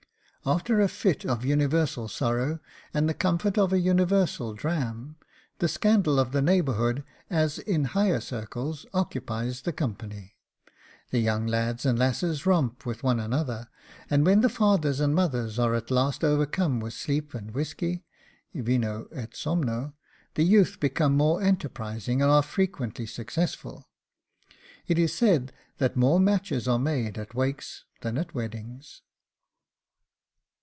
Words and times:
After 0.43 0.81
a 0.81 0.87
fit 0.87 1.23
of 1.23 1.45
universal 1.45 2.07
sorrow, 2.07 2.61
and 2.95 3.07
the 3.07 3.13
comfort 3.13 3.59
of 3.59 3.71
a 3.71 3.79
universal 3.79 4.55
dram, 4.55 5.17
the 5.59 5.67
scandal 5.67 6.19
of 6.19 6.31
the 6.31 6.41
neighbourhood, 6.41 7.03
as 7.29 7.59
in 7.59 7.83
higher 7.83 8.19
circles, 8.19 8.87
occupies 8.91 9.61
the 9.61 9.71
company. 9.71 10.33
The 11.11 11.19
young 11.19 11.45
lads 11.45 11.85
and 11.85 11.99
lasses 11.99 12.47
romp 12.47 12.87
with 12.87 13.03
one 13.03 13.19
another, 13.19 13.69
and 14.09 14.25
when 14.25 14.41
the 14.41 14.49
fathers 14.49 14.99
and 14.99 15.13
mothers 15.13 15.59
are 15.59 15.75
at 15.75 15.91
last 15.91 16.23
overcome 16.23 16.79
with 16.79 16.95
sleep 16.95 17.35
and 17.35 17.51
whisky 17.51 18.03
(VINO 18.55 19.09
ET 19.11 19.35
SOMNO), 19.35 19.93
the 20.33 20.43
youth 20.43 20.79
become 20.79 21.15
more 21.15 21.43
enterprising, 21.43 22.19
and 22.23 22.31
are 22.31 22.41
frequently 22.41 23.05
successful. 23.05 23.87
It 24.87 24.97
is 24.97 25.13
said 25.13 25.53
that 25.77 25.95
more 25.95 26.19
matches 26.19 26.67
are 26.67 26.79
made 26.79 27.19
at 27.19 27.35
wakes 27.35 27.85
than 28.01 28.17
at 28.17 28.33
weddings. 28.33 29.03